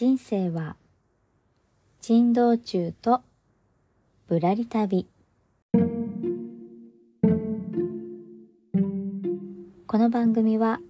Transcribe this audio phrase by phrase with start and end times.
[0.00, 0.76] 人生は
[2.00, 3.20] 珍道中と
[4.28, 5.06] ぶらり旅。
[9.86, 10.80] この番組は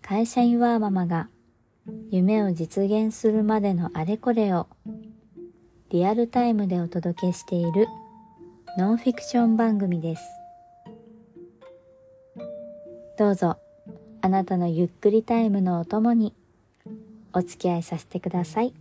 [0.00, 1.28] 会社員ワーママが
[2.12, 4.68] 夢を実現するまでのあれこれを
[5.90, 7.88] リアルタイムでお届けしている
[8.78, 10.22] ノンフィクション番組です。
[13.18, 13.56] どうぞ
[14.20, 16.32] あなたのゆっくりタイムのお供に
[17.34, 18.74] お付き合いさせてください。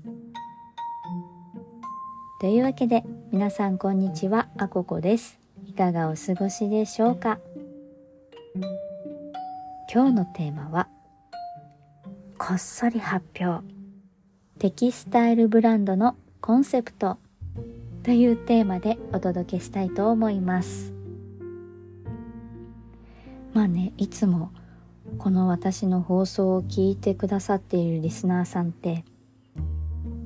[2.39, 4.49] というわけで皆さんこんにちは。
[4.57, 5.39] あここです。
[5.65, 7.39] いかがお過ごしでしょうか？
[9.93, 10.87] 今日のテーマは
[12.37, 13.63] こっそり発表。
[14.59, 17.17] テキスタイルブランドのコンセプト。
[18.03, 20.91] というテーマでお届けしたいと思います。
[23.53, 24.51] まあねいつも
[25.21, 29.05] この私の放送を聞いてくださっているリスナーさんって、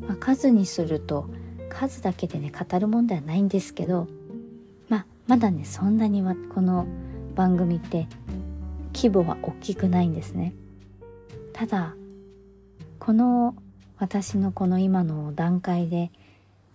[0.08, 1.30] まあ、数にすると
[1.67, 4.08] 数だけでね語るもんではないんですけど、
[4.88, 6.88] まあ、まだねそんなにはこの
[7.36, 8.08] 番組って
[8.94, 10.53] 規模は大きくないんですね。
[11.52, 11.94] ただ
[12.98, 13.53] この
[13.98, 16.09] 私のこの今の段階で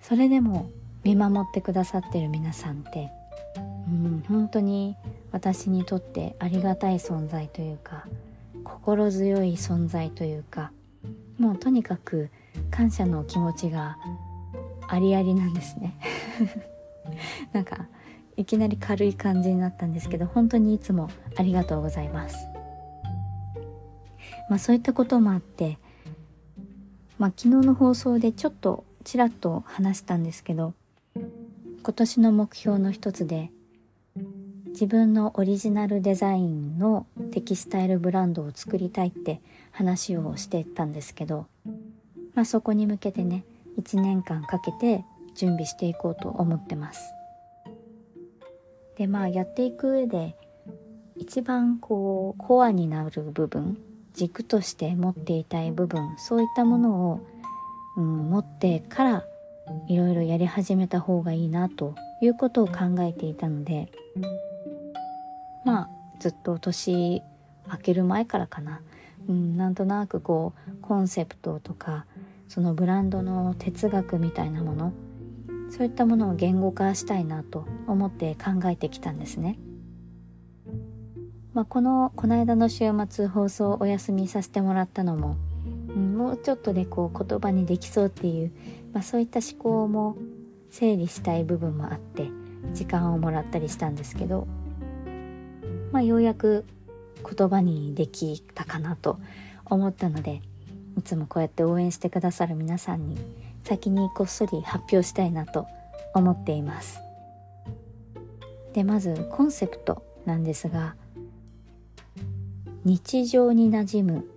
[0.02, 0.68] それでも
[1.04, 3.10] 見守ってくださってる皆さんって
[3.90, 4.96] うん本当に
[5.32, 8.06] 私にとってありがたい存在というか
[8.62, 10.70] 心強い存在というか
[11.38, 12.30] もうとにかく
[12.70, 13.96] 感謝の気持ちが
[14.86, 15.96] ありありなんですね。
[17.52, 17.86] なんか
[18.36, 22.36] いきなり軽い感じになったんですけど本当にいつもありがとうございます。
[24.48, 25.78] まあそういったこともあって
[27.18, 30.74] まあ昨日の放送でちょっとちらっと話したんですけど
[31.82, 33.50] 今年の目標の一つで
[34.72, 39.40] 自分のオリジナルデザインのテキスタイルブランドを作りたいって
[39.72, 41.46] 話をしてたんですけど、
[42.34, 43.44] まあ、そこに向けてね
[43.78, 45.04] 1年間かけて
[45.34, 47.12] 準備していこうと思ってます。
[48.96, 50.36] でまあやっていく上で
[51.16, 53.78] 一番こうコアになる部分
[54.14, 57.26] 軸として持っていたい部分そういったものを、
[57.96, 59.24] うん、持ってから
[59.88, 63.90] いろいろやり始めた方がいいなということを考えていたので
[65.64, 67.22] まあずっと年
[67.70, 68.80] 明ける前からかな、
[69.28, 72.06] うん、なんとなくこうコンセプトとか
[72.48, 74.92] そのブランドの哲学みたいなもの
[75.70, 79.58] そういったものを言語化したいなと思って考えてきたんですね。
[81.52, 85.36] まあ、このこの間の週末放送お休みさせてもらったのも、
[85.88, 88.52] うん、もうちょっとでこう言葉にできそうっていう、
[88.92, 90.16] まあ、そういった思考も
[90.70, 92.28] 整理したい部分もあって
[92.72, 94.46] 時間をもらったりしたんですけど
[95.92, 96.64] まあ、ようやく
[97.36, 99.18] 言葉にできたかなと
[99.64, 100.42] 思ったので
[100.98, 103.18] いつもこうやって応援してくださる皆さんに
[103.64, 105.66] 先にこっそり発表したいなと
[106.14, 107.00] 思っています。
[108.72, 110.94] でまずコンセプトなんですが
[112.84, 114.30] 日常に馴染む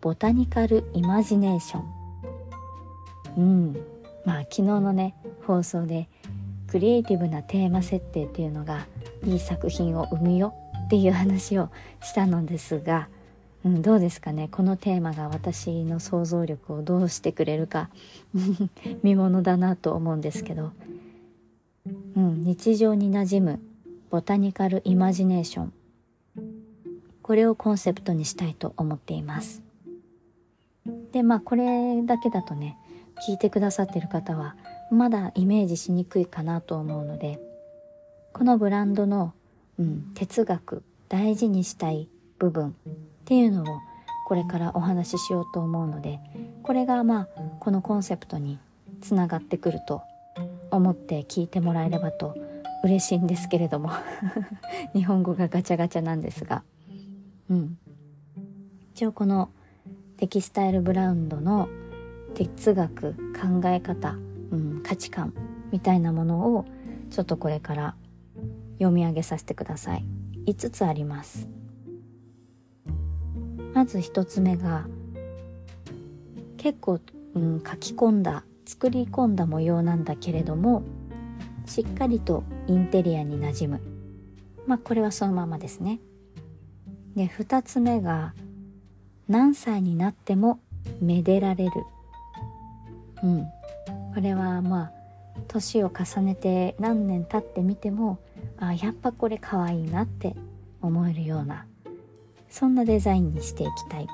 [0.00, 1.84] ボタニカルイマジネーション。
[3.36, 3.76] うん。
[4.24, 5.14] まあ昨日のね
[5.46, 6.08] 放送で
[6.68, 8.86] クリエイティブなテーマ設定っていうのが
[9.24, 10.54] いい作品を生むよ。
[10.88, 11.68] っていう話を
[12.00, 13.10] したのですが、
[13.62, 14.48] うん、どうですかね？
[14.50, 17.90] このテーマが私の想像力をどうしてくれるか
[19.04, 20.72] 見ものだなと思うんですけど、
[22.16, 23.60] うん、日常に馴染む
[24.08, 25.72] ボタニカルイマジネーション。
[27.20, 29.62] これをコンセプトにしたいと思っています。
[31.12, 32.78] でまあこれだけだとね
[33.28, 34.56] 聞いてくださってる方は
[34.90, 37.38] まだイメージしにくいかなと思うので
[38.32, 39.34] このブランドの
[39.78, 42.08] うん、哲学大事にしたい
[42.38, 42.72] 部分っ
[43.24, 43.80] ていうのを
[44.26, 46.20] これからお話ししようと思うので
[46.62, 47.28] これがまあ
[47.60, 48.58] このコンセプトに
[49.00, 50.02] つながってくると
[50.70, 52.36] 思って聞いてもらえればと
[52.84, 53.90] 嬉しいんですけれども。
[54.94, 56.62] 日本語がガチャガチャなんですが。
[57.50, 57.78] うん。
[58.92, 59.50] 一応この
[60.16, 61.68] テキスタイルブランドの
[62.34, 64.16] 哲学考え方、
[64.50, 65.32] うん、価値観
[65.72, 66.64] みたいなものを
[67.10, 67.94] ちょっとこれから
[68.78, 70.04] 読み上げさせてください。
[70.46, 71.48] 5つあります。
[73.74, 74.86] まず1つ目が
[76.56, 77.00] 結構、
[77.34, 80.82] うん、書き込んだ作り込んだ模様なんだけれども
[81.64, 83.80] しっかりとインテリアになじむ。
[84.66, 86.00] まあこれはそのままですね。
[87.14, 88.34] で2つ目が
[89.28, 90.60] 何歳になっても
[91.00, 91.72] めでられる。
[93.22, 93.46] うん。
[94.14, 94.92] これはまあ
[95.46, 98.18] 年を重ねて何年経ってみても
[98.60, 100.34] あやっぱこれ可愛いなって
[100.80, 101.66] 思えるような
[102.48, 104.08] そんなデザインにしていきたい。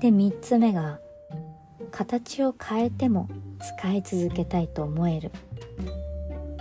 [0.00, 0.98] で3つ目が
[1.92, 3.28] 形を変えても
[3.78, 5.30] 使い続けたいと思える。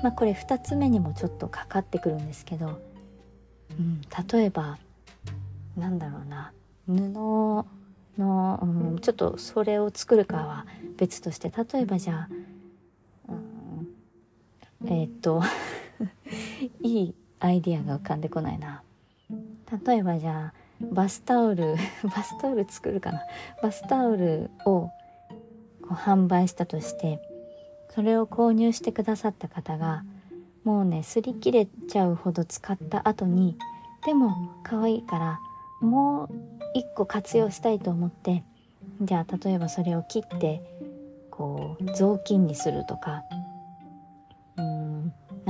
[0.04, 2.80] まあこれ2つ目にもちょっとかかってくるんですけど、
[3.80, 4.02] うん、
[4.32, 4.78] 例えば
[5.78, 6.52] なんだろうな
[6.88, 10.66] 布の、うん、ちょっとそれを作るかは
[10.98, 12.30] 別として例えばじゃあ、
[13.30, 13.34] う
[14.86, 15.42] ん、えー、っと
[16.82, 18.84] いいアイディアが浮かんでこないな。
[19.86, 23.22] 例えばじゃあバスタオル バスタオル作るかな。
[23.62, 24.90] バスタオルを
[25.82, 27.20] こう販売したとして
[27.90, 30.04] それを購入してくださった方が
[30.64, 33.58] もうね擦り切れちゃうほど使った後に
[34.06, 35.40] でも可愛いから
[35.82, 36.30] もう
[36.74, 38.44] 一個活用したいと思って
[39.02, 40.62] じゃあ例えばそれを切って
[41.30, 43.24] こう雑巾にするとか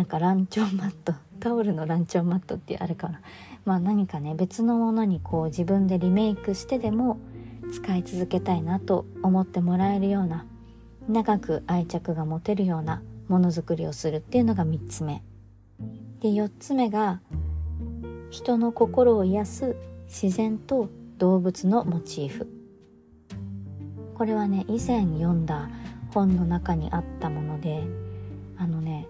[0.01, 3.21] なんかランチョンマットタオルのランチョンマットってあるかな。
[3.65, 7.19] まあ何かね別のものにこう自分でリメイクしてでも
[7.71, 10.47] 使い続けたいなと思ってもらえるような
[11.07, 15.21] 長く愛着が持てるようなものづくりをするっていうのが3つ目。
[16.19, 17.21] で4つ目が
[18.31, 19.75] 人の心を癒す
[20.07, 20.89] 自然と
[21.19, 22.47] 動物のモチーフ。
[24.15, 25.69] これはね以前読んだ
[26.11, 27.83] 本の中にあったもので
[28.57, 29.07] あのね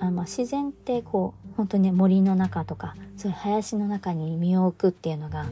[0.00, 5.46] あまあ、自然ってこう本当に森の中とかそういう林の中に身を置くっていうのが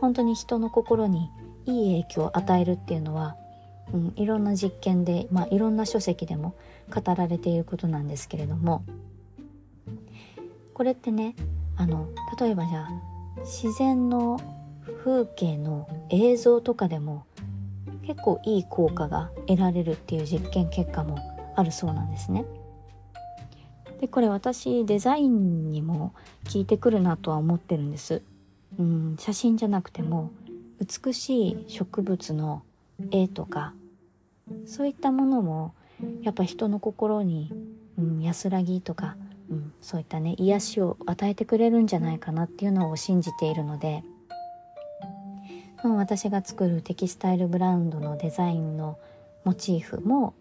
[0.00, 1.30] 本当に人の心に
[1.66, 3.36] いい影響を与えるっていうのは、
[3.92, 6.54] うん、いろんな実験で、まあ、いろんな書籍でも
[6.94, 8.84] 語られていることなんですけれども
[10.74, 11.34] これってね
[11.76, 12.08] あの
[12.40, 12.90] 例えばじゃあ
[13.40, 14.40] 自然の
[15.04, 17.24] 風景の映像とかでも
[18.06, 21.18] 結構いい効果が得られるっていう実験結果も
[21.56, 22.44] あるそうなんですね。
[24.00, 26.14] でこれ私デザインにも
[26.52, 28.22] 効いてくるなとは思ってるんです。
[28.78, 30.30] うん、写真じゃなくても
[30.80, 32.62] 美しい植物の
[33.10, 33.72] 絵とか
[34.66, 35.74] そういったものも
[36.22, 37.52] やっぱ人の心に、
[37.98, 39.16] うん、安らぎとか、
[39.50, 44.04] うん、そういったね癒しを与えてくれるんじゃないかなっていうのを信じているので、
[45.82, 48.98] うん、私が作るテキスタイルブランドのデザインの
[49.44, 50.34] モチーフも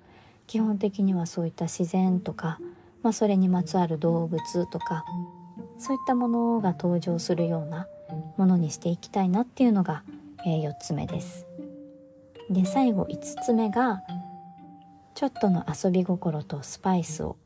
[0.46, 2.60] 基本的にはそういった自然とか
[3.08, 5.06] まあ、それにまつわる動物とか
[5.78, 7.88] そういったものが登場するような
[8.36, 10.04] ものにしていきたいなっていうのが、
[10.46, 11.48] え、4つ目です。
[12.50, 14.02] で最後5つ目が
[15.16, 17.38] ちょっとの遊び心とスパイスを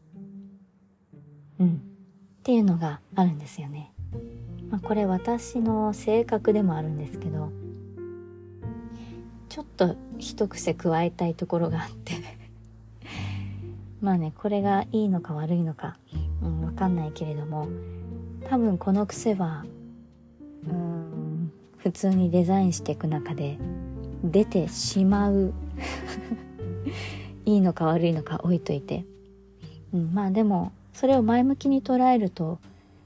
[1.59, 3.93] うんっていうのがあるんですよね。
[4.71, 7.51] まあ、これ私の性格でもあるんですけど
[9.47, 12.40] ちょっと一癖加えたいところがあって
[14.01, 15.98] まあねこれがいいのか悪いのか、
[16.42, 17.68] うん、分かんないけれども
[18.50, 19.63] 多分この癖は
[20.68, 23.57] うん普通にデザインしていく中で
[24.24, 25.53] 出てしまう
[27.45, 29.06] いいのか悪いのか置いといて、
[29.94, 32.59] うん、まあでもそれを前向きに捉えると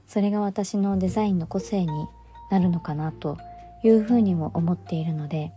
[0.06, 2.06] それが私のデザインの個性に
[2.50, 3.38] なるのかなと
[3.82, 5.52] いうふうにも思っているので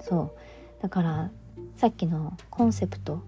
[0.00, 0.32] そ
[0.78, 0.82] う。
[0.82, 1.30] だから
[1.76, 3.22] さっきのコンセプト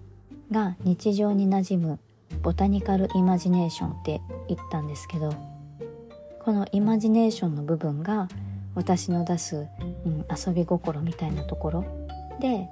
[0.51, 1.99] が日常に馴染む
[2.41, 5.33] ボタニカルイマジネーションって言ったんですけど
[6.43, 8.27] このイマジネーションの部分が
[8.75, 9.67] 私の出す、
[10.05, 11.85] うん、遊び心みたいなところ
[12.39, 12.67] で、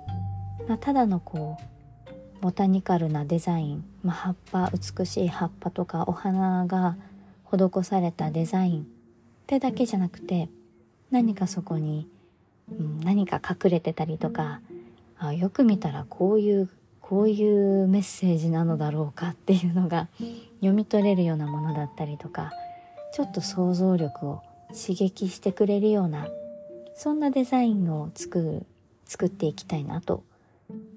[0.68, 6.96] まあ、ただのこうボタニカルなデザイン、まあ、葉っぱ美しい葉っぱとかお花が
[7.46, 8.86] 施されたデザインっ
[9.48, 10.50] てだけじゃなくて
[11.12, 12.08] 何かそこに、
[12.72, 14.62] うん、何か隠れてたりとか
[15.18, 16.70] あよく見たらこういう
[17.08, 20.10] こういうメッセージなのだろうかっていうのが
[20.56, 22.52] 読み取れるようなものだったりとか
[23.14, 24.42] ちょっと想像力を
[24.74, 26.28] 刺激してくれるような
[26.96, 28.66] そんなデザインを作る
[29.06, 30.24] 作っていきたいなと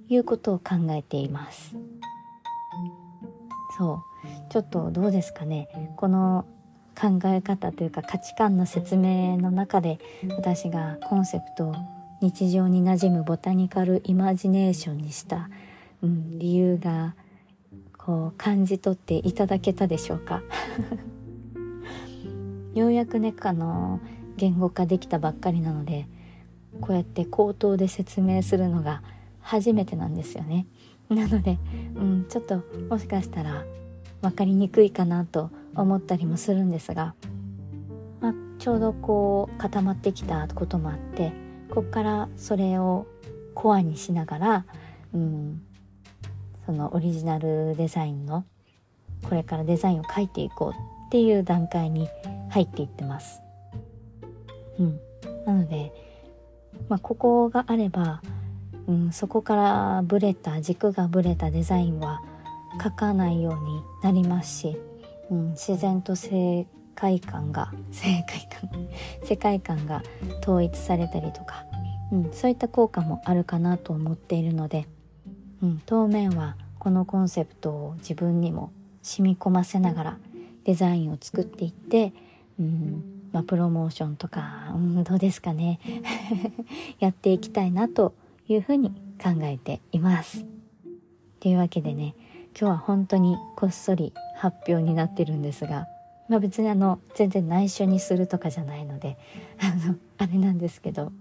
[0.08, 1.76] いうことを考えています。
[3.78, 4.50] そう。
[4.50, 5.68] ちょっとどうですかね。
[5.96, 6.44] この
[7.00, 10.00] 考え方というか価値観の説明の中で
[10.36, 11.74] 私がコンセプトを
[12.20, 15.48] 日常に馴染むボタニカルイマジネーションにした
[16.02, 17.14] うん、理由が
[17.96, 20.42] こう感じ取っていただけたでしょうか。
[22.74, 24.00] ようやくねあの
[24.36, 26.06] 言語化できたばっかりなので
[26.80, 29.02] こうやって口頭で説明するのが
[29.40, 30.66] 初めてなんですよね。
[31.08, 31.58] なので、
[31.96, 33.64] うん、ちょっともしかしたら
[34.22, 37.14] 分かりにくいかなと思ったりもするんですが、
[38.20, 41.32] まあ、ちょうどこう固まってきたこともあって
[41.70, 43.06] こっからそれを
[43.54, 44.66] コアにしながら、
[45.12, 45.62] うん、
[46.70, 48.44] そのオリジナルデザインの
[49.28, 52.08] これからデザインを描いていこうっていう段階に
[52.48, 53.42] 入っていってます。
[54.78, 55.00] うん、
[55.46, 55.92] なので、
[56.88, 58.22] まあ、ここがあれば
[58.86, 62.22] うん、そこからブレた軸がブレたデザインは
[62.78, 64.76] 描かないようになりますし、
[65.30, 68.88] うん、自然と世界観が世界観
[69.24, 70.02] 世界観が
[70.40, 71.64] 統一されたりとか、
[72.12, 74.86] うん、そういった効果もあるかなと思っているので、
[75.62, 80.18] うん、当面はこのコンセプトを自分にも染み込ませながら
[80.64, 82.12] デザインを作っていって、
[82.58, 83.16] うん。
[83.32, 85.78] まあ、プロモーションとか、うん、どうですかね。
[86.98, 88.14] やっていきたいなと
[88.48, 88.90] いうふうに
[89.22, 90.44] 考えています。
[91.38, 92.14] というわけでね
[92.58, 95.86] 今日は本当にこっそり発表になってるんですが、
[96.28, 99.16] まあ、別にあの全然内緒にするとかじゃないので
[99.58, 101.12] あのあれなんですけど、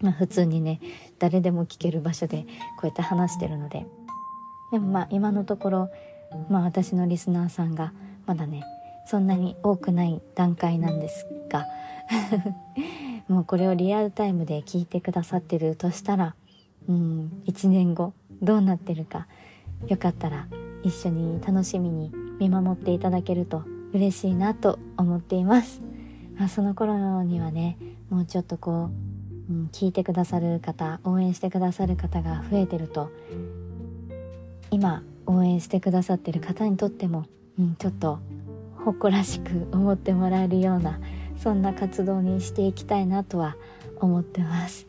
[0.00, 0.80] まあ、普通にね
[1.18, 2.42] 誰でも聞ける場所で
[2.78, 3.86] こうやって話してるので。
[4.70, 5.90] でもまあ今のところ、
[6.48, 7.92] まあ、私のリスナーさんが
[8.26, 8.62] まだね
[9.06, 11.66] そんなに多くない段階なんですが
[13.28, 16.34] もうこれをリアルタイムで聞いてくださってるとしたら
[16.88, 18.12] うん1年後
[18.42, 19.26] どうなってるか
[19.88, 20.46] よかったら
[20.82, 25.80] 一緒に楽しみに見守っていただけると嬉しいなと思っています、
[26.36, 27.78] まあ、その頃にはね
[28.10, 29.15] もうちょっとこう、
[29.48, 33.10] うん、聞いてくださる方応援してくださる方が増えてると
[34.70, 37.26] 今応援してくださってる方にとっても、
[37.58, 38.18] うん、ちょっと
[38.84, 41.00] 誇らしく思ってもらえるような
[41.42, 43.56] そんな活動にしていきたいなとは
[44.00, 44.86] 思ってます。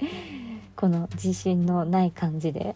[0.76, 2.74] この自信のない感じで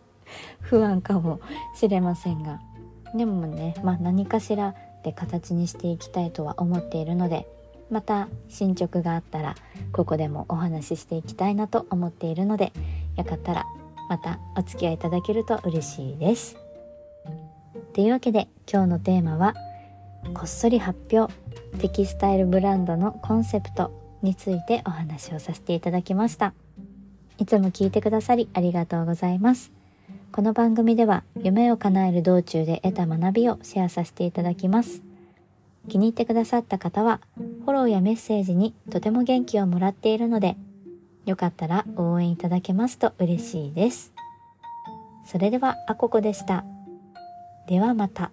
[0.60, 1.40] 不安かも
[1.74, 2.60] しれませんが。
[3.14, 7.48] でもね、まあ、何かしらで形にしていきたいとは思っているので
[7.90, 9.54] また進捗があったら
[9.92, 12.72] ここでもお話ししていきたいなと思っているので
[13.16, 13.66] よかったら
[14.08, 16.56] またお付き合いいただけると嬉しいです。
[17.92, 19.54] というわけで今日のテーマは
[20.34, 21.32] こっそり発表
[21.78, 23.92] テキスタイルブランドのコンセプト
[24.22, 26.52] についてお話をさせていただきました。
[27.38, 29.72] いつも聞いてくださりありがとうございます。
[30.32, 35.09] この番組では夢を叶える道中で得た学びをシェアさせていただきます。
[35.88, 40.56] 気に入ってくださった方はフォローやメッセージにとても元気をもらっているので
[41.26, 44.12] よかったら応援いただけますと嬉しいです。
[45.24, 46.64] それではあここでした。
[47.68, 48.32] ではまた。